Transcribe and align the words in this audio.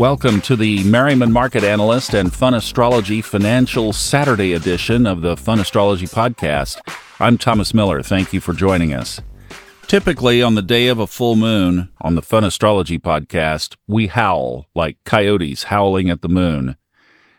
Welcome 0.00 0.40
to 0.42 0.56
the 0.56 0.82
Merriman 0.84 1.30
Market 1.30 1.62
Analyst 1.62 2.14
and 2.14 2.32
Fun 2.32 2.54
Astrology 2.54 3.20
Financial 3.20 3.92
Saturday 3.92 4.54
edition 4.54 5.06
of 5.06 5.20
the 5.20 5.36
Fun 5.36 5.60
Astrology 5.60 6.06
Podcast. 6.06 6.80
I'm 7.20 7.36
Thomas 7.36 7.74
Miller. 7.74 8.02
Thank 8.02 8.32
you 8.32 8.40
for 8.40 8.54
joining 8.54 8.94
us. 8.94 9.20
Typically, 9.88 10.42
on 10.42 10.54
the 10.54 10.62
day 10.62 10.86
of 10.86 10.98
a 10.98 11.06
full 11.06 11.36
moon 11.36 11.90
on 12.00 12.14
the 12.14 12.22
Fun 12.22 12.44
Astrology 12.44 12.98
Podcast, 12.98 13.76
we 13.86 14.06
howl 14.06 14.64
like 14.74 14.96
coyotes 15.04 15.64
howling 15.64 16.08
at 16.08 16.22
the 16.22 16.30
moon. 16.30 16.78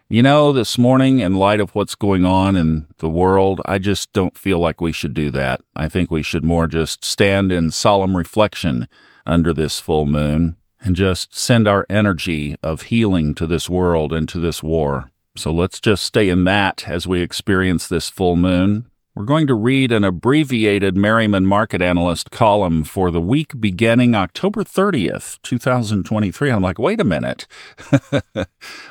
You 0.07 0.21
know, 0.21 0.53
this 0.53 0.77
morning, 0.77 1.17
in 1.17 1.37
light 1.37 1.61
of 1.61 1.73
what's 1.73 1.95
going 1.95 2.25
on 2.25 2.55
in 2.55 2.85
the 2.99 3.09
world, 3.09 3.59
I 3.65 3.79
just 3.79 4.13
don't 4.13 4.37
feel 4.37 4.59
like 4.59 4.79
we 4.79 4.91
should 4.91 5.15
do 5.15 5.31
that. 5.31 5.61
I 5.75 5.89
think 5.89 6.11
we 6.11 6.21
should 6.21 6.43
more 6.43 6.67
just 6.67 7.03
stand 7.03 7.51
in 7.51 7.71
solemn 7.71 8.15
reflection 8.15 8.87
under 9.25 9.51
this 9.51 9.79
full 9.79 10.05
moon 10.05 10.57
and 10.81 10.95
just 10.95 11.35
send 11.37 11.67
our 11.67 11.85
energy 11.89 12.55
of 12.63 12.83
healing 12.83 13.33
to 13.35 13.47
this 13.47 13.69
world 13.69 14.11
and 14.11 14.27
to 14.29 14.39
this 14.39 14.61
war. 14.63 15.11
So 15.35 15.51
let's 15.51 15.79
just 15.79 16.03
stay 16.03 16.29
in 16.29 16.43
that 16.45 16.87
as 16.87 17.07
we 17.07 17.21
experience 17.21 17.87
this 17.87 18.09
full 18.09 18.35
moon. 18.35 18.87
We're 19.13 19.25
going 19.25 19.47
to 19.47 19.55
read 19.55 19.91
an 19.91 20.05
abbreviated 20.05 20.95
Merriman 20.95 21.45
Market 21.45 21.81
Analyst 21.81 22.31
column 22.31 22.85
for 22.85 23.11
the 23.11 23.19
week 23.19 23.59
beginning 23.59 24.15
October 24.15 24.63
30th, 24.63 25.37
2023. 25.41 26.49
I'm 26.49 26.61
like, 26.61 26.79
wait 26.79 27.01
a 27.01 27.03
minute. 27.03 27.45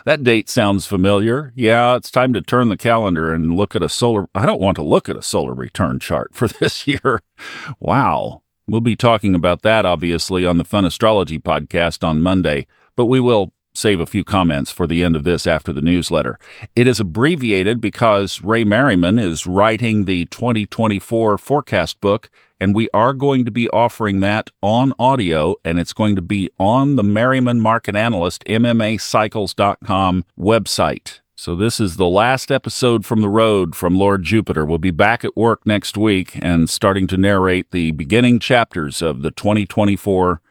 that 0.05 0.23
date 0.23 0.51
sounds 0.51 0.87
familiar. 0.87 1.55
Yeah, 1.57 1.97
it's 1.97 2.11
time 2.11 2.35
to 2.35 2.43
turn 2.43 2.69
the 2.69 2.77
calendar 2.77 3.33
and 3.33 3.57
look 3.57 3.75
at 3.75 3.83
a 3.83 3.89
solar. 3.89 4.29
I 4.35 4.45
don't 4.45 4.61
want 4.61 4.77
to 4.77 4.83
look 4.83 5.09
at 5.09 5.17
a 5.17 5.23
solar 5.23 5.55
return 5.55 5.99
chart 5.99 6.35
for 6.35 6.49
this 6.61 6.87
year. 6.87 7.23
Wow. 7.79 8.43
We'll 8.71 8.81
be 8.81 8.95
talking 8.95 9.35
about 9.35 9.63
that, 9.63 9.85
obviously, 9.85 10.47
on 10.47 10.57
the 10.57 10.65
Fun 10.65 10.85
Astrology 10.85 11.41
podcast 11.41 12.07
on 12.07 12.23
Monday, 12.23 12.69
but 12.95 13.07
we 13.07 13.19
will 13.19 13.53
save 13.75 13.99
a 13.99 14.07
few 14.07 14.23
comments 14.23 14.71
for 14.71 14.87
the 14.87 15.03
end 15.03 15.17
of 15.17 15.25
this 15.25 15.45
after 15.45 15.73
the 15.73 15.81
newsletter. 15.81 16.39
It 16.77 16.87
is 16.87 17.01
abbreviated 17.01 17.81
because 17.81 18.41
Ray 18.43 18.63
Merriman 18.63 19.19
is 19.19 19.45
writing 19.45 20.05
the 20.05 20.27
2024 20.27 21.37
forecast 21.37 22.01
book, 22.01 22.31
and 22.61 22.73
we 22.73 22.89
are 22.95 23.13
going 23.13 23.45
to 23.45 23.51
be 23.51 23.69
offering 23.71 24.21
that 24.21 24.51
on 24.63 24.93
audio, 25.01 25.57
and 25.65 25.81
it's 25.81 25.93
going 25.93 26.15
to 26.15 26.23
be 26.23 26.49
on 26.61 26.95
the 26.95 27.03
Merriman 27.03 27.61
Market 27.61 27.97
Analyst, 27.97 28.45
MMAcycles.com 28.45 30.25
website. 30.39 31.19
So, 31.43 31.57
this 31.57 31.81
is 31.81 31.97
the 31.97 32.07
last 32.07 32.53
episode 32.53 33.07
from 33.07 33.23
the 33.23 33.29
road 33.31 33.75
from 33.75 33.97
Lord 33.97 34.25
Jupiter. 34.25 34.67
We'll 34.67 34.77
be 34.77 34.91
back 34.91 35.25
at 35.25 35.39
work 35.39 35.65
next 35.65 35.97
week 35.97 36.39
and 36.43 36.69
starting 36.69 37.07
to 37.07 37.17
narrate 37.17 37.71
the 37.71 37.93
beginning 37.93 38.41
chapters 38.41 39.01
of 39.01 39.23
the 39.23 39.31
2024 39.31 40.43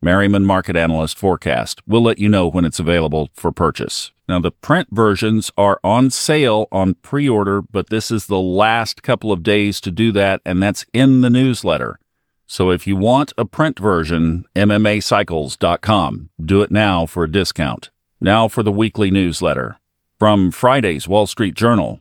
Merriman 0.00 0.46
Market 0.46 0.74
Analyst 0.74 1.18
forecast. 1.18 1.82
We'll 1.86 2.00
let 2.00 2.18
you 2.18 2.30
know 2.30 2.48
when 2.48 2.64
it's 2.64 2.80
available 2.80 3.28
for 3.34 3.52
purchase. 3.52 4.10
Now, 4.26 4.40
the 4.40 4.50
print 4.50 4.88
versions 4.90 5.52
are 5.58 5.80
on 5.84 6.08
sale 6.08 6.66
on 6.72 6.94
pre 6.94 7.28
order, 7.28 7.60
but 7.60 7.90
this 7.90 8.10
is 8.10 8.24
the 8.24 8.40
last 8.40 9.02
couple 9.02 9.30
of 9.30 9.42
days 9.42 9.82
to 9.82 9.90
do 9.90 10.12
that, 10.12 10.40
and 10.46 10.62
that's 10.62 10.86
in 10.94 11.20
the 11.20 11.28
newsletter. 11.28 12.00
So, 12.46 12.70
if 12.70 12.86
you 12.86 12.96
want 12.96 13.34
a 13.36 13.44
print 13.44 13.78
version, 13.78 14.46
MMAcycles.com. 14.56 16.30
Do 16.42 16.62
it 16.62 16.70
now 16.70 17.04
for 17.04 17.24
a 17.24 17.30
discount. 17.30 17.90
Now 18.18 18.48
for 18.48 18.62
the 18.62 18.72
weekly 18.72 19.10
newsletter. 19.10 19.78
From 20.18 20.50
Friday's 20.50 21.06
Wall 21.06 21.28
Street 21.28 21.54
Journal 21.54 22.00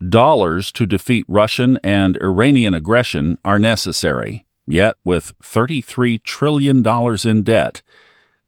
Dollars 0.00 0.70
to 0.70 0.86
defeat 0.86 1.24
Russian 1.26 1.80
and 1.82 2.16
Iranian 2.22 2.74
aggression 2.74 3.38
are 3.44 3.58
necessary. 3.58 4.46
Yet, 4.68 4.94
with 5.04 5.36
$33 5.42 6.22
trillion 6.22 6.86
in 7.24 7.42
debt, 7.42 7.82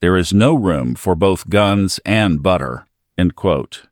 there 0.00 0.16
is 0.16 0.32
no 0.32 0.54
room 0.54 0.94
for 0.94 1.16
both 1.16 1.50
guns 1.50 1.98
and 2.04 2.44
butter. 2.44 2.86
End 3.16 3.34
quote. 3.34 3.88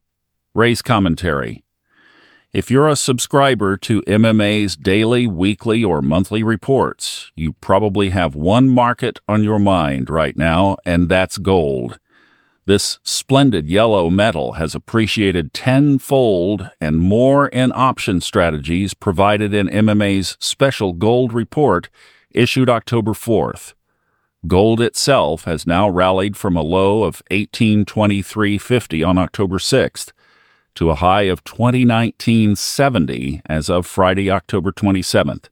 Ray's 0.54 0.80
commentary. 0.80 1.64
If 2.52 2.70
you're 2.70 2.88
a 2.88 2.94
subscriber 2.94 3.76
to 3.78 4.03
MMA's 4.03 4.76
daily, 4.76 5.26
weekly, 5.26 5.82
or 5.82 6.03
monthly 6.03 6.44
reports, 6.44 7.32
you 7.34 7.54
probably 7.54 8.10
have 8.10 8.36
one 8.36 8.69
market 8.69 9.19
on 9.26 9.42
your 9.42 9.59
mind 9.59 10.09
right 10.09 10.36
now, 10.36 10.76
and 10.86 11.09
that's 11.09 11.36
gold. 11.36 11.98
This 12.66 12.99
splendid 13.04 13.69
yellow 13.69 14.10
metal 14.10 14.54
has 14.54 14.75
appreciated 14.75 15.54
tenfold 15.54 16.69
and 16.81 16.99
more 16.99 17.47
in 17.47 17.71
option 17.72 18.21
strategies 18.21 18.93
provided 18.93 19.54
in 19.54 19.69
MMA's 19.69 20.37
special 20.41 20.93
gold 20.93 21.32
report 21.32 21.88
issued 22.32 22.69
October 22.69 23.12
4th. 23.12 23.75
Gold 24.49 24.81
itself 24.81 25.44
has 25.44 25.65
now 25.65 25.88
rallied 25.88 26.37
from 26.37 26.56
a 26.56 26.62
low 26.62 27.04
of 27.04 27.22
1823.50 27.31 29.06
on 29.06 29.16
October 29.16 29.59
6th 29.59 30.10
to 30.75 30.91
a 30.91 30.97
high 30.97 31.22
of 31.22 31.44
2019.70 31.44 33.43
as 33.47 33.71
of 33.71 33.87
Friday, 33.87 34.28
October 34.28 34.72
27th, 34.72 35.44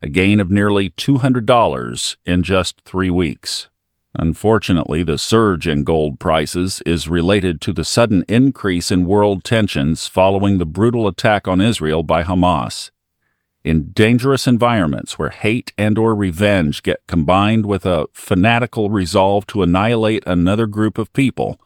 a 0.00 0.08
gain 0.08 0.38
of 0.38 0.52
nearly 0.52 0.90
$200 0.90 2.16
in 2.24 2.44
just 2.44 2.80
3 2.82 3.10
weeks. 3.10 3.68
Unfortunately, 4.14 5.02
the 5.04 5.18
surge 5.18 5.68
in 5.68 5.84
gold 5.84 6.18
prices 6.18 6.82
is 6.84 7.08
related 7.08 7.60
to 7.60 7.72
the 7.72 7.84
sudden 7.84 8.24
increase 8.28 8.90
in 8.90 9.06
world 9.06 9.44
tensions 9.44 10.08
following 10.08 10.58
the 10.58 10.66
brutal 10.66 11.06
attack 11.06 11.46
on 11.46 11.60
Israel 11.60 12.02
by 12.02 12.24
Hamas. 12.24 12.90
In 13.62 13.92
dangerous 13.92 14.46
environments 14.46 15.18
where 15.18 15.30
hate 15.30 15.72
and 15.78 15.96
or 15.98 16.14
revenge 16.14 16.82
get 16.82 17.06
combined 17.06 17.66
with 17.66 17.86
a 17.86 18.06
fanatical 18.12 18.90
resolve 18.90 19.46
to 19.48 19.62
annihilate 19.62 20.24
another 20.26 20.66
group 20.66 20.98
of 20.98 21.12
people, 21.12 21.60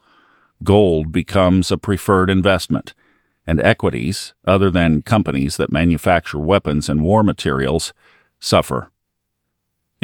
gold 0.63 1.11
becomes 1.11 1.71
a 1.71 1.77
preferred 1.77 2.29
investment, 2.29 2.93
and 3.47 3.61
equities, 3.61 4.33
other 4.45 4.69
than 4.69 5.01
companies 5.01 5.57
that 5.57 5.71
manufacture 5.71 6.39
weapons 6.39 6.89
and 6.89 7.01
war 7.01 7.23
materials, 7.23 7.93
suffer. 8.39 8.91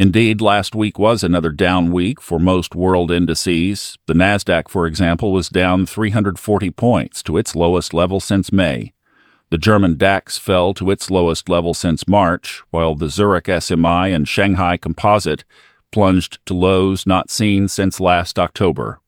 Indeed, 0.02 0.42
last 0.42 0.74
week 0.74 0.98
was 0.98 1.24
another 1.24 1.52
down 1.52 1.92
week 1.92 2.20
for 2.20 2.40
most 2.40 2.74
world 2.74 3.12
indices. 3.12 4.00
The 4.08 4.16
Nasdaq, 4.16 4.68
for 4.68 4.88
example, 4.88 5.32
was 5.32 5.48
down 5.48 5.86
340 5.86 6.72
points 6.72 7.22
to 7.22 7.38
its 7.38 7.56
lowest 7.56 7.94
level 7.94 8.20
since 8.20 8.52
May. 8.52 8.94
The 9.52 9.60
German 9.60 9.98
DAX 9.98 10.40
fell 10.40 10.74
to 10.74 10.90
its 10.90 11.12
lowest 11.12 11.50
level 11.50 11.76
since 11.76 12.08
March, 12.08 12.64
while 12.72 12.96
the 12.96 13.10
Zurich 13.10 13.46
SMI 13.46 14.12
and 14.12 14.28
Shanghai 14.28 14.76
Composite 14.76 15.44
plunged 15.92 16.44
to 16.48 16.56
lows 16.56 17.06
not 17.06 17.30
seen 17.30 17.68
since 17.68 18.00
last 18.00 18.40
October. 18.40 19.00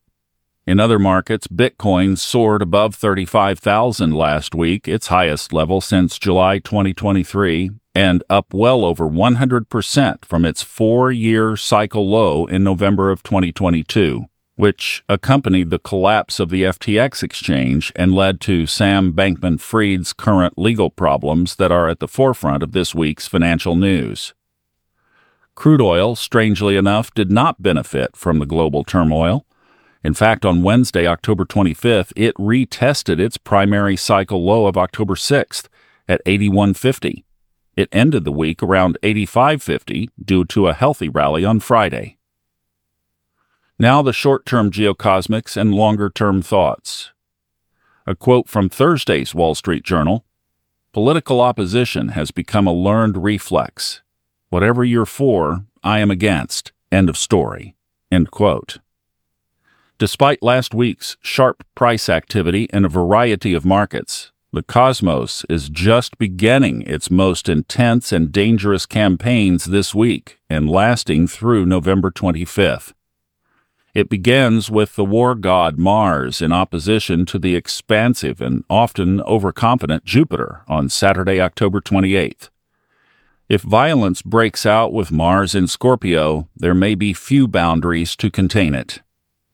In 0.64 0.78
other 0.78 1.00
markets, 1.00 1.48
Bitcoin 1.48 2.16
soared 2.16 2.62
above 2.62 2.94
35,000 2.94 4.12
last 4.14 4.54
week, 4.54 4.86
its 4.86 5.08
highest 5.08 5.52
level 5.52 5.80
since 5.80 6.20
July 6.20 6.60
2023, 6.60 7.72
and 7.94 8.24
up 8.28 8.52
well 8.52 8.84
over 8.84 9.08
100% 9.08 10.24
from 10.24 10.44
its 10.44 10.62
four 10.62 11.12
year 11.12 11.56
cycle 11.56 12.08
low 12.08 12.46
in 12.46 12.64
November 12.64 13.10
of 13.10 13.22
2022, 13.22 14.24
which 14.56 15.04
accompanied 15.08 15.70
the 15.70 15.78
collapse 15.78 16.40
of 16.40 16.48
the 16.48 16.64
FTX 16.64 17.22
exchange 17.22 17.92
and 17.94 18.14
led 18.14 18.40
to 18.40 18.66
Sam 18.66 19.12
Bankman 19.12 19.60
Fried's 19.60 20.12
current 20.12 20.58
legal 20.58 20.90
problems 20.90 21.56
that 21.56 21.70
are 21.70 21.88
at 21.88 22.00
the 22.00 22.08
forefront 22.08 22.62
of 22.62 22.72
this 22.72 22.94
week's 22.94 23.28
financial 23.28 23.76
news. 23.76 24.34
Crude 25.54 25.80
oil, 25.80 26.16
strangely 26.16 26.76
enough, 26.76 27.14
did 27.14 27.30
not 27.30 27.62
benefit 27.62 28.16
from 28.16 28.40
the 28.40 28.46
global 28.46 28.82
turmoil. 28.82 29.46
In 30.02 30.12
fact, 30.12 30.44
on 30.44 30.62
Wednesday, 30.62 31.06
October 31.06 31.44
25th, 31.44 32.12
it 32.16 32.34
retested 32.34 33.20
its 33.20 33.38
primary 33.38 33.96
cycle 33.96 34.44
low 34.44 34.66
of 34.66 34.76
October 34.76 35.14
6th 35.14 35.68
at 36.08 36.22
81.50 36.26 37.23
it 37.76 37.88
ended 37.92 38.24
the 38.24 38.32
week 38.32 38.62
around 38.62 38.98
85.50 39.02 40.08
due 40.22 40.44
to 40.46 40.68
a 40.68 40.74
healthy 40.74 41.08
rally 41.08 41.44
on 41.44 41.60
Friday. 41.60 42.18
Now 43.78 44.02
the 44.02 44.12
short-term 44.12 44.70
geocosmics 44.70 45.56
and 45.56 45.74
longer-term 45.74 46.42
thoughts. 46.42 47.12
A 48.06 48.14
quote 48.14 48.48
from 48.48 48.68
Thursday's 48.68 49.34
Wall 49.34 49.54
Street 49.54 49.82
Journal, 49.82 50.24
Political 50.92 51.40
opposition 51.40 52.10
has 52.10 52.30
become 52.30 52.68
a 52.68 52.72
learned 52.72 53.24
reflex. 53.24 54.02
Whatever 54.50 54.84
you're 54.84 55.04
for, 55.04 55.64
I 55.82 55.98
am 55.98 56.08
against. 56.08 56.70
End 56.92 57.08
of 57.08 57.16
story. 57.16 57.74
End 58.12 58.30
quote. 58.30 58.78
Despite 59.98 60.40
last 60.40 60.72
week's 60.72 61.16
sharp 61.20 61.64
price 61.74 62.08
activity 62.08 62.68
in 62.72 62.84
a 62.84 62.88
variety 62.88 63.54
of 63.54 63.64
markets, 63.64 64.30
the 64.54 64.62
cosmos 64.62 65.44
is 65.48 65.68
just 65.68 66.16
beginning 66.16 66.82
its 66.82 67.10
most 67.10 67.48
intense 67.48 68.12
and 68.12 68.30
dangerous 68.30 68.86
campaigns 68.86 69.64
this 69.64 69.94
week 69.94 70.38
and 70.48 70.70
lasting 70.70 71.26
through 71.26 71.66
November 71.66 72.10
25th. 72.10 72.92
It 73.94 74.08
begins 74.08 74.70
with 74.70 74.96
the 74.96 75.04
war 75.04 75.34
god 75.34 75.78
Mars 75.78 76.40
in 76.40 76.52
opposition 76.52 77.26
to 77.26 77.38
the 77.38 77.54
expansive 77.54 78.40
and 78.40 78.64
often 78.70 79.20
overconfident 79.22 80.04
Jupiter 80.04 80.62
on 80.68 80.88
Saturday, 80.88 81.40
October 81.40 81.80
28th. 81.80 82.50
If 83.48 83.62
violence 83.62 84.22
breaks 84.22 84.64
out 84.64 84.92
with 84.92 85.12
Mars 85.12 85.54
in 85.54 85.66
Scorpio, 85.66 86.48
there 86.56 86.74
may 86.74 86.94
be 86.94 87.12
few 87.12 87.46
boundaries 87.46 88.16
to 88.16 88.30
contain 88.30 88.74
it. 88.74 89.00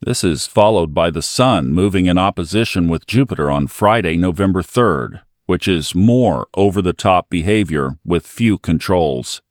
This 0.02 0.24
is 0.24 0.46
followed 0.46 0.94
by 0.94 1.10
the 1.10 1.20
Sun 1.20 1.74
moving 1.74 2.06
in 2.06 2.16
opposition 2.16 2.88
with 2.88 3.06
Jupiter 3.06 3.50
on 3.50 3.66
Friday, 3.66 4.16
November 4.16 4.62
3rd, 4.62 5.20
which 5.44 5.68
is 5.68 5.94
more 5.94 6.48
over 6.54 6.80
the 6.80 6.94
top 6.94 7.28
behavior 7.28 7.98
with 8.02 8.26
few 8.26 8.56
controls. 8.56 9.42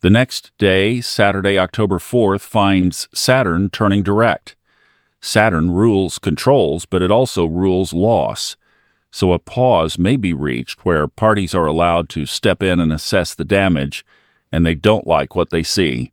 The 0.00 0.10
next 0.10 0.52
day, 0.58 1.00
Saturday, 1.00 1.58
October 1.58 1.98
4th, 1.98 2.42
finds 2.42 3.08
Saturn 3.12 3.68
turning 3.68 4.04
direct. 4.04 4.54
Saturn 5.20 5.72
rules 5.72 6.20
controls, 6.20 6.86
but 6.86 7.02
it 7.02 7.10
also 7.10 7.44
rules 7.44 7.92
loss. 7.92 8.56
So 9.10 9.32
a 9.32 9.40
pause 9.40 9.98
may 9.98 10.16
be 10.16 10.32
reached 10.32 10.84
where 10.84 11.08
parties 11.08 11.52
are 11.52 11.66
allowed 11.66 12.08
to 12.10 12.26
step 12.26 12.62
in 12.62 12.78
and 12.78 12.92
assess 12.92 13.34
the 13.34 13.44
damage, 13.44 14.06
and 14.52 14.64
they 14.64 14.76
don't 14.76 15.04
like 15.04 15.34
what 15.34 15.50
they 15.50 15.64
see. 15.64 16.12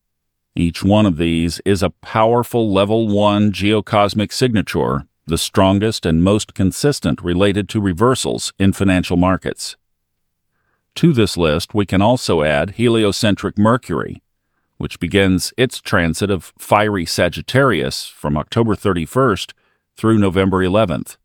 Each 0.59 0.83
one 0.83 1.05
of 1.05 1.15
these 1.15 1.61
is 1.63 1.81
a 1.81 1.89
powerful 1.89 2.69
level 2.69 3.07
1 3.07 3.53
geocosmic 3.53 4.33
signature, 4.33 5.05
the 5.25 5.37
strongest 5.37 6.05
and 6.05 6.21
most 6.21 6.53
consistent 6.53 7.21
related 7.21 7.69
to 7.69 7.79
reversals 7.79 8.51
in 8.59 8.73
financial 8.73 9.15
markets. 9.15 9.77
To 10.95 11.13
this 11.13 11.37
list, 11.37 11.73
we 11.73 11.85
can 11.85 12.01
also 12.01 12.43
add 12.43 12.71
heliocentric 12.71 13.57
Mercury, 13.57 14.21
which 14.75 14.99
begins 14.99 15.53
its 15.55 15.79
transit 15.79 16.29
of 16.29 16.51
fiery 16.59 17.05
Sagittarius 17.05 18.07
from 18.07 18.35
October 18.35 18.75
31st 18.75 19.53
through 19.95 20.17
November 20.17 20.57
11th. 20.57 21.15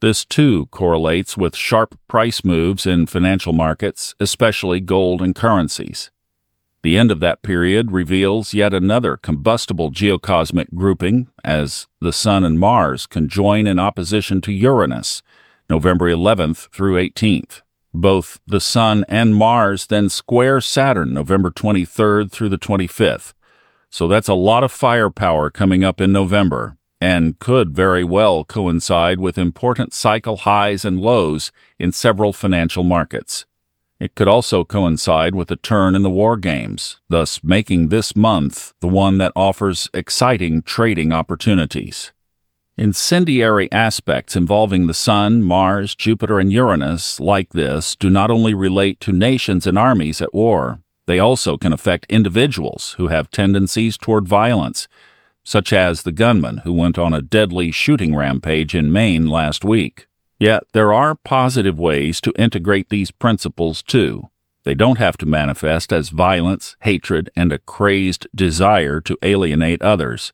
This 0.00 0.24
too 0.24 0.64
correlates 0.70 1.36
with 1.36 1.54
sharp 1.54 1.98
price 2.08 2.42
moves 2.46 2.86
in 2.86 3.04
financial 3.04 3.52
markets, 3.52 4.14
especially 4.18 4.80
gold 4.80 5.20
and 5.20 5.34
currencies. 5.34 6.10
The 6.82 6.96
end 6.96 7.10
of 7.10 7.20
that 7.20 7.42
period 7.42 7.92
reveals 7.92 8.54
yet 8.54 8.72
another 8.72 9.18
combustible 9.18 9.90
geocosmic 9.90 10.74
grouping 10.74 11.28
as 11.44 11.86
the 12.00 12.12
Sun 12.12 12.42
and 12.42 12.58
Mars 12.58 13.06
conjoin 13.06 13.66
in 13.66 13.78
opposition 13.78 14.40
to 14.42 14.52
Uranus, 14.52 15.22
November 15.68 16.10
11th 16.10 16.70
through 16.72 16.96
18th. 16.96 17.60
Both 17.92 18.40
the 18.46 18.60
Sun 18.60 19.04
and 19.08 19.34
Mars 19.34 19.88
then 19.88 20.08
square 20.08 20.60
Saturn 20.62 21.12
November 21.12 21.50
23rd 21.50 22.30
through 22.30 22.48
the 22.48 22.58
25th. 22.58 23.34
So 23.90 24.08
that's 24.08 24.28
a 24.28 24.34
lot 24.34 24.64
of 24.64 24.72
firepower 24.72 25.50
coming 25.50 25.84
up 25.84 26.00
in 26.00 26.12
November 26.12 26.78
and 27.00 27.38
could 27.38 27.74
very 27.74 28.04
well 28.04 28.44
coincide 28.44 29.18
with 29.20 29.36
important 29.36 29.92
cycle 29.92 30.38
highs 30.38 30.84
and 30.84 31.00
lows 31.00 31.52
in 31.78 31.92
several 31.92 32.32
financial 32.32 32.84
markets. 32.84 33.44
It 34.00 34.14
could 34.14 34.28
also 34.28 34.64
coincide 34.64 35.34
with 35.34 35.50
a 35.50 35.56
turn 35.56 35.94
in 35.94 36.02
the 36.02 36.08
war 36.08 36.38
games, 36.38 36.98
thus 37.10 37.44
making 37.44 37.88
this 37.88 38.16
month 38.16 38.72
the 38.80 38.88
one 38.88 39.18
that 39.18 39.32
offers 39.36 39.90
exciting 39.92 40.62
trading 40.62 41.12
opportunities. 41.12 42.10
Incendiary 42.78 43.70
aspects 43.70 44.34
involving 44.34 44.86
the 44.86 44.94
Sun, 44.94 45.42
Mars, 45.42 45.94
Jupiter, 45.94 46.38
and 46.38 46.50
Uranus, 46.50 47.20
like 47.20 47.50
this, 47.50 47.94
do 47.94 48.08
not 48.08 48.30
only 48.30 48.54
relate 48.54 49.00
to 49.00 49.12
nations 49.12 49.66
and 49.66 49.76
armies 49.76 50.22
at 50.22 50.32
war, 50.32 50.80
they 51.06 51.18
also 51.18 51.58
can 51.58 51.74
affect 51.74 52.06
individuals 52.08 52.94
who 52.96 53.08
have 53.08 53.30
tendencies 53.30 53.98
toward 53.98 54.26
violence, 54.26 54.88
such 55.44 55.74
as 55.74 56.04
the 56.04 56.12
gunman 56.12 56.58
who 56.58 56.72
went 56.72 56.98
on 56.98 57.12
a 57.12 57.20
deadly 57.20 57.70
shooting 57.70 58.16
rampage 58.16 58.74
in 58.74 58.90
Maine 58.90 59.26
last 59.26 59.62
week. 59.62 60.06
Yet 60.40 60.64
there 60.72 60.90
are 60.90 61.14
positive 61.14 61.78
ways 61.78 62.18
to 62.22 62.32
integrate 62.36 62.88
these 62.88 63.10
principles 63.10 63.82
too. 63.82 64.30
They 64.64 64.74
don't 64.74 64.98
have 64.98 65.18
to 65.18 65.26
manifest 65.26 65.92
as 65.92 66.08
violence, 66.08 66.76
hatred, 66.80 67.30
and 67.36 67.52
a 67.52 67.58
crazed 67.58 68.26
desire 68.34 69.02
to 69.02 69.18
alienate 69.22 69.82
others. 69.82 70.32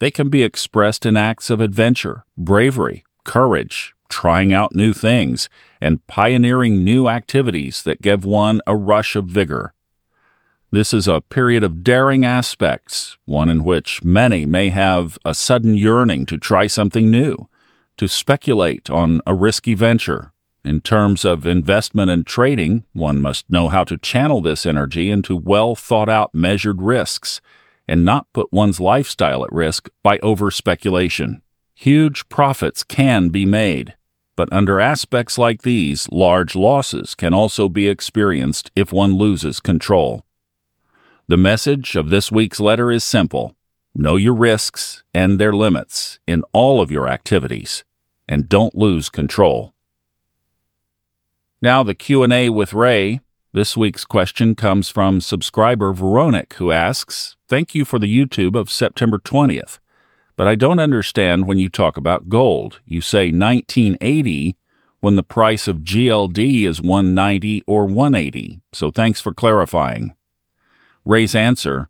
They 0.00 0.10
can 0.10 0.30
be 0.30 0.42
expressed 0.42 1.06
in 1.06 1.16
acts 1.16 1.48
of 1.48 1.60
adventure, 1.60 2.24
bravery, 2.36 3.04
courage, 3.22 3.94
trying 4.08 4.52
out 4.52 4.74
new 4.74 4.92
things, 4.92 5.48
and 5.80 6.04
pioneering 6.08 6.82
new 6.82 7.08
activities 7.08 7.84
that 7.84 8.02
give 8.02 8.24
one 8.24 8.60
a 8.66 8.76
rush 8.76 9.14
of 9.14 9.26
vigor. 9.26 9.72
This 10.72 10.92
is 10.92 11.06
a 11.06 11.20
period 11.20 11.62
of 11.62 11.84
daring 11.84 12.24
aspects, 12.24 13.16
one 13.26 13.48
in 13.48 13.62
which 13.62 14.02
many 14.02 14.44
may 14.44 14.70
have 14.70 15.18
a 15.24 15.34
sudden 15.34 15.76
yearning 15.76 16.26
to 16.26 16.36
try 16.36 16.66
something 16.66 17.12
new 17.12 17.48
to 17.96 18.08
speculate 18.08 18.90
on 18.90 19.20
a 19.26 19.34
risky 19.34 19.74
venture. 19.74 20.32
In 20.64 20.80
terms 20.80 21.24
of 21.24 21.46
investment 21.46 22.10
and 22.10 22.26
trading, 22.26 22.84
one 22.92 23.20
must 23.20 23.48
know 23.48 23.68
how 23.68 23.84
to 23.84 23.96
channel 23.96 24.40
this 24.40 24.66
energy 24.66 25.10
into 25.10 25.36
well 25.36 25.74
thought 25.74 26.08
out 26.08 26.34
measured 26.34 26.82
risks 26.82 27.40
and 27.88 28.04
not 28.04 28.26
put 28.32 28.52
one's 28.52 28.80
lifestyle 28.80 29.44
at 29.44 29.52
risk 29.52 29.88
by 30.02 30.18
over 30.18 30.50
speculation. 30.50 31.42
Huge 31.74 32.28
profits 32.28 32.82
can 32.82 33.28
be 33.28 33.46
made, 33.46 33.94
but 34.34 34.52
under 34.52 34.80
aspects 34.80 35.38
like 35.38 35.62
these, 35.62 36.08
large 36.10 36.54
losses 36.54 37.14
can 37.14 37.32
also 37.32 37.68
be 37.68 37.88
experienced 37.88 38.70
if 38.76 38.92
one 38.92 39.16
loses 39.16 39.60
control. 39.60 40.24
The 41.28 41.36
message 41.36 41.96
of 41.96 42.10
this 42.10 42.30
week's 42.30 42.60
letter 42.60 42.90
is 42.90 43.02
simple 43.02 43.55
Know 43.98 44.16
your 44.16 44.34
risks 44.34 45.04
and 45.14 45.38
their 45.38 45.54
limits 45.54 46.18
in 46.26 46.42
all 46.52 46.82
of 46.82 46.90
your 46.90 47.08
activities 47.08 47.82
and 48.28 48.46
don't 48.46 48.74
lose 48.74 49.08
control. 49.08 49.72
Now 51.62 51.82
the 51.82 51.94
Q&A 51.94 52.50
with 52.50 52.74
Ray. 52.74 53.20
This 53.54 53.74
week's 53.74 54.04
question 54.04 54.54
comes 54.54 54.90
from 54.90 55.22
subscriber 55.22 55.94
Veronic 55.94 56.52
who 56.54 56.72
asks, 56.72 57.36
"Thank 57.48 57.74
you 57.74 57.86
for 57.86 57.98
the 57.98 58.14
YouTube 58.14 58.54
of 58.54 58.70
September 58.70 59.18
20th, 59.18 59.78
but 60.36 60.46
I 60.46 60.56
don't 60.56 60.78
understand 60.78 61.46
when 61.46 61.56
you 61.56 61.70
talk 61.70 61.96
about 61.96 62.28
gold. 62.28 62.80
You 62.84 63.00
say 63.00 63.30
1980 63.30 64.56
when 65.00 65.16
the 65.16 65.22
price 65.22 65.66
of 65.66 65.84
GLD 65.84 66.66
is 66.66 66.82
190 66.82 67.62
or 67.66 67.86
180. 67.86 68.60
So 68.74 68.90
thanks 68.90 69.22
for 69.22 69.32
clarifying." 69.32 70.14
Ray's 71.06 71.34
answer, 71.34 71.88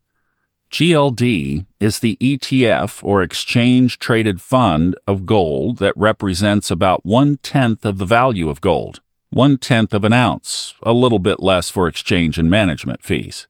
GLD 0.71 1.65
is 1.79 2.01
the 2.01 2.17
ETF 2.21 3.03
or 3.05 3.23
exchange 3.23 3.99
traded 3.99 4.41
fund 4.41 4.97
of 5.07 5.25
gold 5.25 5.79
that 5.79 5.97
represents 5.97 6.71
about 6.71 7.07
one 7.07 7.39
tenth 7.39 7.85
of 7.85 7.99
the 7.99 8.05
value 8.05 8.49
of 8.49 8.61
gold, 8.61 9.01
one 9.31 9.59
tenth 9.59 9.95
of 9.95 10.05
an 10.05 10.13
ounce, 10.13 10.75
a 10.83 10.93
little 10.93 11.21
bit 11.21 11.41
less 11.41 11.71
for 11.71 11.87
exchange 11.87 12.37
and 12.37 12.51
management 12.51 13.03
fees. 13.03 13.47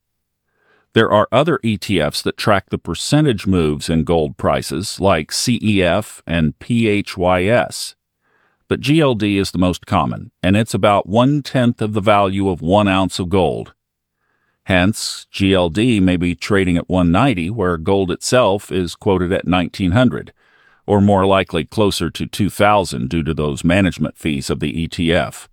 There 0.92 1.10
are 1.10 1.28
other 1.32 1.58
ETFs 1.64 2.22
that 2.22 2.36
track 2.36 2.70
the 2.70 2.78
percentage 2.78 3.46
moves 3.46 3.90
in 3.90 4.04
gold 4.04 4.36
prices, 4.36 5.00
like 5.00 5.30
CEF 5.30 6.22
and 6.26 6.58
PHYS. 6.58 7.94
But 8.68 8.80
GLD 8.80 9.36
is 9.36 9.50
the 9.50 9.58
most 9.58 9.86
common, 9.86 10.32
and 10.42 10.56
it's 10.56 10.74
about 10.74 11.08
one 11.08 11.42
tenth 11.42 11.80
of 11.80 11.92
the 11.92 12.00
value 12.00 12.48
of 12.48 12.60
one 12.60 12.88
ounce 12.88 13.18
of 13.18 13.28
gold. 13.28 13.74
Hence, 14.66 15.28
GLD 15.32 16.02
may 16.02 16.16
be 16.16 16.34
trading 16.34 16.76
at 16.76 16.88
190 16.88 17.50
where 17.50 17.76
gold 17.76 18.10
itself 18.10 18.72
is 18.72 18.96
quoted 18.96 19.32
at 19.32 19.46
1900 19.46 20.32
or 20.88 21.00
more 21.00 21.24
likely 21.24 21.64
closer 21.64 22.10
to 22.10 22.26
2000 22.26 23.08
due 23.08 23.22
to 23.22 23.32
those 23.32 23.62
management 23.62 24.18
fees 24.18 24.50
of 24.50 24.58
the 24.58 24.88
ETF. 24.88 25.46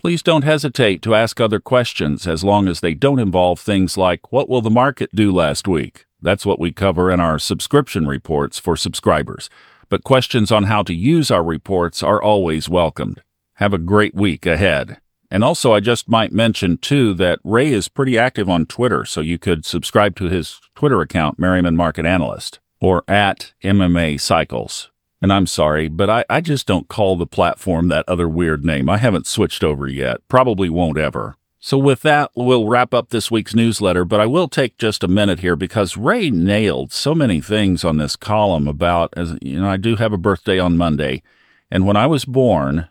Please 0.00 0.22
don't 0.22 0.44
hesitate 0.44 1.02
to 1.02 1.14
ask 1.14 1.38
other 1.38 1.60
questions 1.60 2.26
as 2.26 2.42
long 2.42 2.66
as 2.66 2.80
they 2.80 2.94
don't 2.94 3.18
involve 3.18 3.60
things 3.60 3.98
like 3.98 4.32
what 4.32 4.48
will 4.48 4.62
the 4.62 4.70
market 4.70 5.10
do 5.14 5.30
last 5.30 5.68
week? 5.68 6.06
That's 6.22 6.46
what 6.46 6.58
we 6.58 6.72
cover 6.72 7.10
in 7.10 7.20
our 7.20 7.38
subscription 7.38 8.06
reports 8.06 8.58
for 8.58 8.74
subscribers. 8.74 9.50
But 9.90 10.02
questions 10.02 10.50
on 10.50 10.64
how 10.64 10.82
to 10.84 10.94
use 10.94 11.30
our 11.30 11.44
reports 11.44 12.02
are 12.02 12.22
always 12.22 12.70
welcomed. 12.70 13.22
Have 13.56 13.74
a 13.74 13.78
great 13.78 14.14
week 14.14 14.46
ahead. 14.46 14.98
And 15.34 15.42
also, 15.42 15.72
I 15.72 15.80
just 15.80 16.08
might 16.08 16.30
mention 16.30 16.78
too 16.78 17.12
that 17.14 17.40
Ray 17.42 17.72
is 17.72 17.88
pretty 17.88 18.16
active 18.16 18.48
on 18.48 18.66
Twitter, 18.66 19.04
so 19.04 19.20
you 19.20 19.36
could 19.36 19.66
subscribe 19.66 20.14
to 20.14 20.26
his 20.26 20.60
Twitter 20.76 21.00
account, 21.00 21.40
Merriman 21.40 21.74
Market 21.74 22.06
Analyst, 22.06 22.60
or 22.80 23.02
at 23.08 23.52
MMA 23.64 24.20
Cycles. 24.20 24.92
And 25.20 25.32
I'm 25.32 25.48
sorry, 25.48 25.88
but 25.88 26.08
I, 26.08 26.24
I 26.30 26.40
just 26.40 26.68
don't 26.68 26.86
call 26.86 27.16
the 27.16 27.26
platform 27.26 27.88
that 27.88 28.08
other 28.08 28.28
weird 28.28 28.64
name. 28.64 28.88
I 28.88 28.98
haven't 28.98 29.26
switched 29.26 29.64
over 29.64 29.88
yet. 29.88 30.18
Probably 30.28 30.68
won't 30.68 30.98
ever. 30.98 31.34
So 31.58 31.78
with 31.78 32.02
that, 32.02 32.30
we'll 32.36 32.68
wrap 32.68 32.94
up 32.94 33.08
this 33.08 33.28
week's 33.28 33.56
newsletter, 33.56 34.04
but 34.04 34.20
I 34.20 34.26
will 34.26 34.46
take 34.46 34.78
just 34.78 35.02
a 35.02 35.08
minute 35.08 35.40
here 35.40 35.56
because 35.56 35.96
Ray 35.96 36.30
nailed 36.30 36.92
so 36.92 37.12
many 37.12 37.40
things 37.40 37.82
on 37.82 37.96
this 37.96 38.14
column 38.14 38.68
about, 38.68 39.12
as 39.16 39.36
you 39.42 39.60
know, 39.60 39.68
I 39.68 39.78
do 39.78 39.96
have 39.96 40.12
a 40.12 40.16
birthday 40.16 40.60
on 40.60 40.76
Monday. 40.76 41.24
And 41.72 41.88
when 41.88 41.96
I 41.96 42.06
was 42.06 42.24
born, 42.24 42.88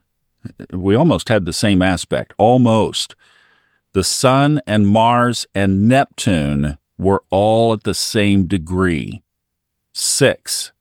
we 0.71 0.95
almost 0.95 1.29
had 1.29 1.45
the 1.45 1.53
same 1.53 1.81
aspect, 1.81 2.33
almost. 2.37 3.15
The 3.93 4.03
Sun 4.03 4.61
and 4.65 4.87
Mars 4.87 5.45
and 5.53 5.87
Neptune 5.87 6.77
were 6.97 7.23
all 7.29 7.73
at 7.73 7.83
the 7.83 7.93
same 7.93 8.47
degree. 8.47 9.21
Six 9.93 10.71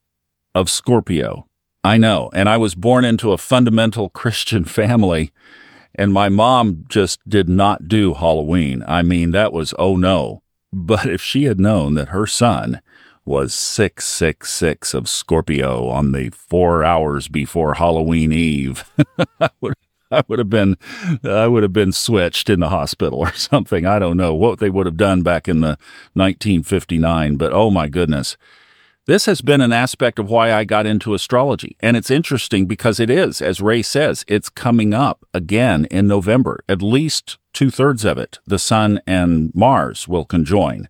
of 0.54 0.70
Scorpio. 0.70 1.46
I 1.84 1.98
know, 1.98 2.30
and 2.32 2.48
I 2.48 2.56
was 2.56 2.74
born 2.74 3.04
into 3.04 3.32
a 3.32 3.38
fundamental 3.38 4.08
Christian 4.22 4.64
family, 4.64 5.32
and 5.94 6.12
my 6.12 6.28
mom 6.28 6.84
just 6.88 7.20
did 7.28 7.48
not 7.48 7.88
do 7.88 8.14
Halloween. 8.14 8.84
I 8.86 9.02
mean, 9.02 9.32
that 9.32 9.52
was 9.52 9.74
oh 9.78 9.96
no. 9.96 10.42
But 10.72 11.06
if 11.06 11.20
she 11.20 11.44
had 11.44 11.60
known 11.60 11.94
that 11.94 12.08
her 12.08 12.26
son 12.26 12.80
was 13.24 13.54
666 13.54 14.94
of 14.94 15.08
Scorpio 15.08 15.88
on 15.88 16.12
the 16.12 16.30
four 16.30 16.82
hours 16.84 17.28
before 17.28 17.74
Halloween 17.74 18.32
Eve. 18.32 18.84
I 20.12 20.22
would 20.28 20.38
have 20.38 20.50
been 20.50 20.76
I 21.24 21.46
would 21.46 21.62
have 21.62 21.72
been 21.72 21.92
switched 21.92 22.50
in 22.50 22.60
the 22.60 22.68
hospital 22.68 23.20
or 23.20 23.32
something. 23.34 23.86
I 23.86 23.98
don't 23.98 24.16
know 24.16 24.34
what 24.34 24.58
they 24.58 24.70
would 24.70 24.86
have 24.86 24.96
done 24.96 25.22
back 25.22 25.48
in 25.48 25.60
the 25.60 25.78
1959, 26.14 27.36
but 27.36 27.52
oh 27.52 27.70
my 27.70 27.88
goodness. 27.88 28.36
This 29.06 29.26
has 29.26 29.40
been 29.40 29.60
an 29.60 29.72
aspect 29.72 30.20
of 30.20 30.30
why 30.30 30.52
I 30.52 30.62
got 30.62 30.86
into 30.86 31.12
astrology. 31.12 31.76
And 31.80 31.96
it's 31.96 32.10
interesting 32.10 32.66
because 32.66 33.00
it 33.00 33.10
is, 33.10 33.42
as 33.42 33.60
Ray 33.60 33.82
says, 33.82 34.24
it's 34.28 34.48
coming 34.48 34.94
up 34.94 35.26
again 35.34 35.86
in 35.86 36.06
November. 36.06 36.62
At 36.68 36.82
least 36.82 37.36
two 37.52 37.68
thirds 37.68 38.04
of 38.04 38.16
it, 38.16 38.38
the 38.46 38.60
Sun 38.60 39.00
and 39.04 39.52
Mars 39.56 40.06
will 40.06 40.24
conjoin. 40.24 40.88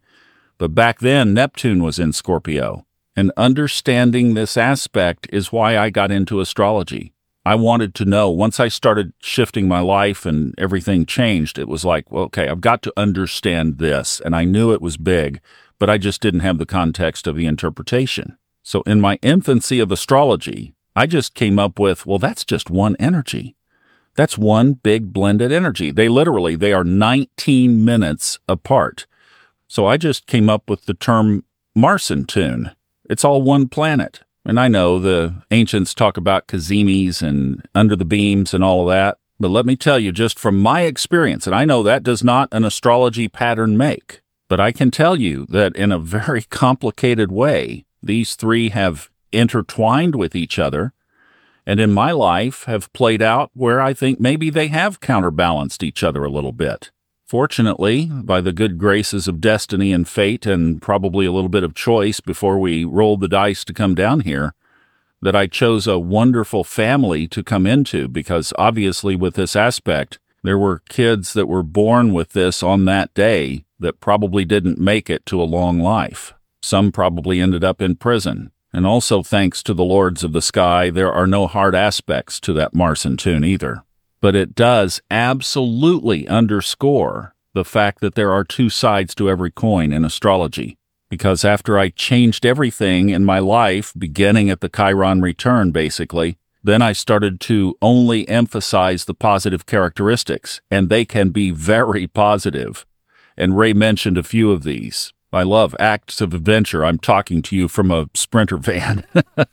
But 0.63 0.77
back 0.77 1.01
then, 1.01 1.35
Neptune 1.35 1.83
was 1.83 1.99
in 1.99 2.13
Scorpio. 2.13 2.87
And 3.17 3.33
understanding 3.37 4.35
this 4.35 4.57
aspect 4.57 5.27
is 5.33 5.51
why 5.51 5.77
I 5.77 5.91
got 5.91 6.13
into 6.13 6.41
astrology. 6.41 7.13
I 7.45 7.57
wanted 7.57 7.97
to 7.97 8.05
know 8.05 8.31
once 8.31 8.61
I 8.61 8.69
started 8.69 9.13
shifting 9.19 9.67
my 9.67 9.81
life 9.81 10.25
and 10.25 10.55
everything 10.57 11.05
changed, 11.05 11.59
it 11.59 11.67
was 11.67 11.85
like, 11.85 12.13
well, 12.13 12.25
okay, 12.27 12.47
I've 12.47 12.61
got 12.61 12.83
to 12.83 12.93
understand 12.97 13.79
this. 13.79 14.21
And 14.25 14.37
I 14.37 14.45
knew 14.45 14.73
it 14.73 14.81
was 14.81 14.97
big 14.97 15.41
but 15.83 15.91
I 15.91 15.99
just 15.99 16.21
didn't 16.21 16.47
have 16.47 16.59
the 16.59 16.65
context 16.65 17.27
of 17.27 17.35
the 17.35 17.47
interpretation. 17.47 18.39
So 18.63 18.83
in 18.83 19.01
my 19.01 19.19
infancy 19.21 19.81
of 19.81 19.91
astrology, 19.91 20.75
I 20.95 21.09
just 21.09 21.35
came 21.35 21.59
up 21.59 21.81
with, 21.81 22.07
well, 22.07 22.21
that's 22.21 22.45
just 22.45 22.71
one 22.71 22.95
energy. 23.01 23.57
That's 24.15 24.39
one 24.39 24.75
big 24.75 25.13
blended 25.13 25.51
energy. 25.51 25.91
They 25.91 26.09
literally, 26.09 26.55
they 26.55 26.73
are 26.73 26.85
19 26.85 27.85
minutes 27.85 28.39
apart. 28.49 29.09
So 29.73 29.87
I 29.87 29.97
just 29.97 30.27
came 30.27 30.51
up 30.51 30.69
with 30.69 30.85
the 30.85 30.93
term 30.93 31.47
Marsan 31.75 32.27
tune. 32.27 32.73
It's 33.09 33.25
all 33.25 33.41
one 33.41 33.69
planet. 33.69 34.21
And 34.45 34.61
I 34.61 34.69
know 34.69 34.99
the 34.99 35.35
ancients 35.51 35.95
talk 35.95 36.19
about 36.19 36.47
Cazimis 36.47 37.23
and 37.23 37.67
under 37.75 37.97
the 37.97 38.05
beams 38.05 38.53
and 38.53 38.63
all 38.63 38.83
of 38.83 38.93
that. 38.93 39.17
But 39.41 39.49
let 39.49 39.65
me 39.65 39.75
tell 39.75 39.99
you, 39.99 40.13
just 40.13 40.39
from 40.39 40.61
my 40.61 40.83
experience, 40.83 41.47
and 41.47 41.57
I 41.57 41.65
know 41.65 41.83
that 41.83 42.03
does 42.03 42.23
not 42.23 42.51
an 42.53 42.67
astrology 42.67 43.29
pattern 43.29 43.79
make. 43.79 44.21
But 44.47 44.61
I 44.61 44.73
can 44.73 44.91
tell 44.91 45.19
you 45.19 45.47
that 45.49 45.75
in 45.75 45.91
a 45.91 45.99
very 45.99 46.43
complicated 46.51 47.33
way, 47.33 47.87
these 48.03 48.35
three 48.35 48.69
have 48.69 49.09
intertwined 49.33 50.15
with 50.17 50.37
each 50.37 50.59
other, 50.59 50.93
and 51.65 51.81
in 51.81 51.95
my 51.95 52.13
life 52.13 52.65
have 52.65 52.93
played 52.93 53.23
out 53.23 53.51
where 53.55 53.81
I 53.81 53.95
think 53.95 54.21
maybe 54.21 54.51
they 54.51 54.69
have 54.69 55.01
counterbalanced 55.01 55.83
each 55.83 56.03
other 56.03 56.25
a 56.25 56.31
little 56.31 56.53
bit. 56.53 56.91
Fortunately, 57.33 58.11
by 58.13 58.43
the 58.43 58.53
good 58.53 58.77
graces 58.77 59.27
of 59.27 59.41
destiny 59.41 59.91
and 59.91 60.07
fate, 60.07 60.45
and 60.45 60.83
probably 60.83 61.25
a 61.25 61.33
little 61.33 61.49
bit 61.49 61.63
of 61.63 61.75
choice 61.75 62.21
before 62.21 62.59
we 62.59 62.85
rolled 62.85 63.23
the 63.23 63.27
dice 63.27 63.65
to 63.65 63.73
come 63.73 63.95
down 63.95 64.21
here, 64.21 64.53
that 65.23 65.35
I 65.35 65.47
chose 65.47 65.87
a 65.87 65.99
wonderful 65.99 66.63
family 66.63 67.27
to 67.29 67.43
come 67.43 67.67
into 67.67 68.07
because 68.07 68.53
obviously, 68.59 69.17
with 69.17 69.33
this 69.33 69.57
aspect, 69.57 70.19
there 70.43 70.59
were 70.59 70.83
kids 70.91 71.33
that 71.33 71.47
were 71.47 71.63
born 71.63 72.13
with 72.13 72.35
this 72.35 72.63
on 72.63 72.85
that 72.85 73.15
day 73.15 73.65
that 73.79 73.99
probably 73.99 74.45
didn't 74.45 74.79
make 74.79 75.09
it 75.09 75.25
to 75.25 75.41
a 75.41 75.45
long 75.45 75.81
life. 75.81 76.35
Some 76.61 76.93
probably 76.93 77.41
ended 77.41 77.65
up 77.65 77.81
in 77.81 77.97
prison. 77.97 78.53
And 78.75 78.85
also, 78.85 79.23
thanks 79.23 79.63
to 79.63 79.73
the 79.73 79.85
lords 79.85 80.23
of 80.23 80.35
the 80.35 80.43
sky, 80.43 80.91
there 80.91 81.11
are 81.11 81.27
no 81.27 81.47
hard 81.47 81.75
aspects 81.75 82.39
to 82.41 82.53
that 82.53 82.75
Marsan 82.75 83.17
tune 83.17 83.43
either. 83.43 83.85
But 84.23 84.35
it 84.35 84.55
does 84.55 85.03
absolutely 85.11 86.27
underscore 86.29 87.35
the 87.55 87.65
fact 87.65 88.01
that 88.01 88.15
there 88.15 88.33
are 88.33 88.45
two 88.45 88.71
sides 88.71 89.15
to 89.17 89.29
every 89.29 89.51
coin 89.51 89.93
in 89.93 90.05
astrology. 90.05 90.79
Because 91.11 91.45
after 91.45 91.79
I 91.79 91.91
changed 91.91 92.47
everything 92.47 93.11
in 93.11 93.25
my 93.25 93.41
life, 93.41 93.93
beginning 93.99 94.49
at 94.49 94.61
the 94.61 94.71
Chiron 94.71 95.21
return, 95.21 95.71
basically, 95.71 96.39
then 96.65 96.81
I 96.81 96.93
started 96.93 97.41
to 97.41 97.77
only 97.83 98.27
emphasize 98.29 99.05
the 99.05 99.13
positive 99.13 99.67
characteristics, 99.67 100.61
and 100.71 100.89
they 100.89 101.05
can 101.05 101.31
be 101.31 101.51
very 101.51 102.07
positive. 102.07 102.87
and 103.37 103.57
Ray 103.57 103.73
mentioned 103.73 104.19
a 104.19 104.23
few 104.23 104.53
of 104.53 104.63
these. 104.63 105.13
I 105.35 105.45
love 105.45 105.75
acts 105.81 106.21
of 106.21 106.35
adventure. 106.35 106.85
I'm 106.85 106.99
talking 106.99 107.41
to 107.43 107.57
you 107.57 107.67
from 107.67 107.91
a 107.91 108.11
sprinter 108.13 108.59
van. 108.59 109.05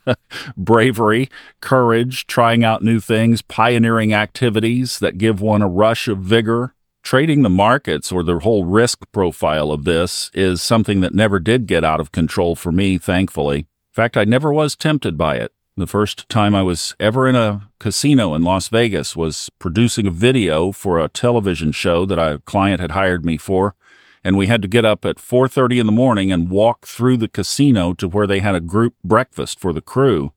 Bravery, 0.57 1.29
courage, 1.61 2.27
trying 2.27 2.65
out 2.65 2.83
new 2.83 2.99
things, 2.99 3.41
pioneering 3.41 4.13
activities 4.13 4.99
that 4.99 5.17
give 5.17 5.39
one 5.39 5.61
a 5.61 5.69
rush 5.69 6.09
of 6.09 6.19
vigor. 6.19 6.73
Trading 7.01 7.43
the 7.43 7.49
markets 7.49 8.11
or 8.11 8.23
the 8.23 8.39
whole 8.39 8.65
risk 8.65 9.09
profile 9.13 9.71
of 9.71 9.85
this 9.85 10.29
is 10.33 10.61
something 10.61 10.99
that 10.99 11.15
never 11.15 11.39
did 11.39 11.65
get 11.65 11.85
out 11.85 12.01
of 12.01 12.11
control 12.11 12.57
for 12.57 12.73
me, 12.73 12.97
thankfully. 12.97 13.59
In 13.59 13.93
fact, 13.93 14.17
I 14.17 14.25
never 14.25 14.51
was 14.51 14.75
tempted 14.75 15.17
by 15.17 15.37
it. 15.37 15.53
The 15.77 15.87
first 15.87 16.27
time 16.27 16.53
I 16.53 16.61
was 16.61 16.93
ever 16.99 17.25
in 17.25 17.37
a 17.37 17.69
casino 17.79 18.35
in 18.35 18.43
Las 18.43 18.67
Vegas 18.67 19.15
was 19.15 19.49
producing 19.59 20.07
a 20.07 20.11
video 20.11 20.73
for 20.73 20.99
a 20.99 21.07
television 21.07 21.71
show 21.71 22.05
that 22.05 22.19
a 22.19 22.41
client 22.43 22.81
had 22.81 22.91
hired 22.91 23.23
me 23.23 23.37
for, 23.37 23.75
and 24.23 24.37
we 24.37 24.47
had 24.47 24.61
to 24.61 24.67
get 24.67 24.85
up 24.85 25.05
at 25.05 25.17
4:30 25.17 25.79
in 25.79 25.85
the 25.85 25.91
morning 25.91 26.31
and 26.31 26.49
walk 26.49 26.85
through 26.85 27.17
the 27.17 27.27
casino 27.27 27.93
to 27.93 28.07
where 28.07 28.27
they 28.27 28.39
had 28.39 28.55
a 28.55 28.59
group 28.59 28.95
breakfast 29.03 29.59
for 29.59 29.73
the 29.73 29.81
crew. 29.81 30.33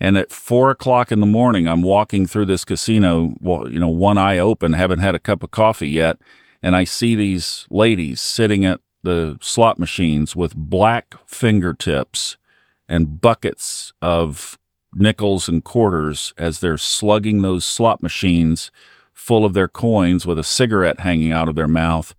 And 0.00 0.18
at 0.18 0.32
four 0.32 0.70
o'clock 0.70 1.12
in 1.12 1.20
the 1.20 1.26
morning, 1.26 1.68
I'm 1.68 1.82
walking 1.82 2.26
through 2.26 2.46
this 2.46 2.64
casino, 2.64 3.34
well, 3.40 3.70
you 3.70 3.78
know, 3.78 3.88
one 3.88 4.18
eye 4.18 4.38
open, 4.38 4.72
haven't 4.72 4.98
had 4.98 5.14
a 5.14 5.20
cup 5.20 5.44
of 5.44 5.52
coffee 5.52 5.90
yet, 5.90 6.18
and 6.60 6.74
I 6.74 6.84
see 6.84 7.14
these 7.14 7.66
ladies 7.70 8.20
sitting 8.20 8.64
at 8.64 8.80
the 9.02 9.38
slot 9.40 9.78
machines 9.78 10.34
with 10.34 10.56
black 10.56 11.14
fingertips 11.26 12.36
and 12.88 13.20
buckets 13.20 13.92
of 14.02 14.58
nickels 14.94 15.48
and 15.48 15.64
quarters 15.64 16.34
as 16.36 16.60
they're 16.60 16.78
slugging 16.78 17.42
those 17.42 17.64
slot 17.64 18.02
machines 18.02 18.70
full 19.14 19.44
of 19.44 19.54
their 19.54 19.68
coins 19.68 20.26
with 20.26 20.38
a 20.38 20.44
cigarette 20.44 21.00
hanging 21.00 21.32
out 21.32 21.48
of 21.48 21.54
their 21.54 21.68
mouth. 21.68 22.14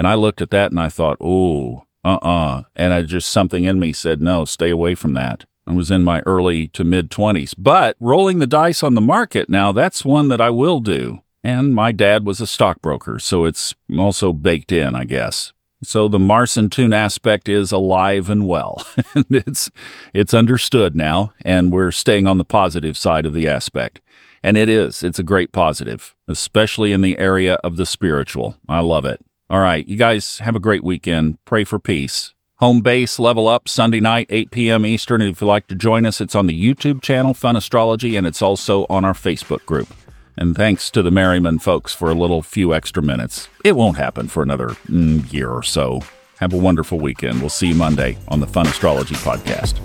And 0.00 0.08
I 0.08 0.14
looked 0.14 0.40
at 0.40 0.48
that 0.48 0.70
and 0.70 0.80
I 0.80 0.88
thought, 0.88 1.18
oh, 1.20 1.84
uh 2.06 2.14
uh-uh. 2.14 2.58
uh. 2.58 2.62
And 2.74 2.94
I 2.94 3.02
just, 3.02 3.28
something 3.28 3.64
in 3.64 3.78
me 3.78 3.92
said, 3.92 4.22
no, 4.22 4.46
stay 4.46 4.70
away 4.70 4.94
from 4.94 5.12
that. 5.12 5.44
I 5.66 5.74
was 5.74 5.90
in 5.90 6.04
my 6.04 6.20
early 6.20 6.68
to 6.68 6.84
mid 6.84 7.10
20s. 7.10 7.52
But 7.58 7.98
rolling 8.00 8.38
the 8.38 8.46
dice 8.46 8.82
on 8.82 8.94
the 8.94 9.02
market 9.02 9.50
now, 9.50 9.72
that's 9.72 10.02
one 10.02 10.28
that 10.28 10.40
I 10.40 10.48
will 10.48 10.80
do. 10.80 11.20
And 11.44 11.74
my 11.74 11.92
dad 11.92 12.24
was 12.24 12.40
a 12.40 12.46
stockbroker, 12.46 13.18
so 13.18 13.44
it's 13.44 13.74
also 13.98 14.32
baked 14.32 14.72
in, 14.72 14.94
I 14.94 15.04
guess. 15.04 15.52
So 15.82 16.08
the 16.08 16.18
Marsan 16.18 16.70
tune 16.70 16.94
aspect 16.94 17.46
is 17.46 17.70
alive 17.70 18.30
and 18.30 18.48
well. 18.48 18.86
And 19.14 19.26
it's 19.28 19.70
it's 20.14 20.32
understood 20.32 20.96
now, 20.96 21.34
and 21.42 21.70
we're 21.70 21.92
staying 21.92 22.26
on 22.26 22.38
the 22.38 22.44
positive 22.46 22.96
side 22.96 23.26
of 23.26 23.34
the 23.34 23.46
aspect. 23.46 24.00
And 24.42 24.56
it 24.56 24.70
is. 24.70 25.02
It's 25.02 25.18
a 25.18 25.22
great 25.22 25.52
positive, 25.52 26.14
especially 26.26 26.92
in 26.92 27.02
the 27.02 27.18
area 27.18 27.56
of 27.56 27.76
the 27.76 27.84
spiritual. 27.84 28.56
I 28.66 28.80
love 28.80 29.04
it. 29.04 29.22
All 29.50 29.58
right, 29.58 29.84
you 29.88 29.96
guys 29.96 30.38
have 30.38 30.54
a 30.54 30.60
great 30.60 30.84
weekend. 30.84 31.44
Pray 31.44 31.64
for 31.64 31.80
peace. 31.80 32.34
Home 32.58 32.82
base 32.82 33.18
level 33.18 33.48
up 33.48 33.68
Sunday 33.68 33.98
night, 33.98 34.28
8 34.30 34.52
p.m. 34.52 34.86
Eastern. 34.86 35.20
If 35.20 35.40
you'd 35.40 35.48
like 35.48 35.66
to 35.66 35.74
join 35.74 36.06
us, 36.06 36.20
it's 36.20 36.36
on 36.36 36.46
the 36.46 36.54
YouTube 36.54 37.02
channel, 37.02 37.34
Fun 37.34 37.56
Astrology, 37.56 38.14
and 38.14 38.28
it's 38.28 38.42
also 38.42 38.86
on 38.88 39.04
our 39.04 39.12
Facebook 39.12 39.66
group. 39.66 39.88
And 40.36 40.54
thanks 40.54 40.88
to 40.92 41.02
the 41.02 41.10
Merriman 41.10 41.58
folks 41.58 41.92
for 41.92 42.12
a 42.12 42.14
little 42.14 42.42
few 42.42 42.72
extra 42.72 43.02
minutes. 43.02 43.48
It 43.64 43.74
won't 43.74 43.96
happen 43.96 44.28
for 44.28 44.44
another 44.44 44.68
mm, 44.86 45.32
year 45.32 45.50
or 45.50 45.64
so. 45.64 46.02
Have 46.38 46.52
a 46.52 46.56
wonderful 46.56 47.00
weekend. 47.00 47.40
We'll 47.40 47.48
see 47.48 47.70
you 47.70 47.74
Monday 47.74 48.18
on 48.28 48.38
the 48.38 48.46
Fun 48.46 48.68
Astrology 48.68 49.16
Podcast. 49.16 49.80